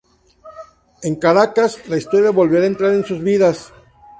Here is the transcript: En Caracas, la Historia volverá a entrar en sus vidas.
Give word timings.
En 1.03 1.13
Caracas, 1.17 1.77
la 1.87 1.95
Historia 1.99 2.31
volverá 2.31 2.63
a 2.63 2.69
entrar 2.71 2.91
en 2.91 3.05
sus 3.05 3.21
vidas. 3.21 3.71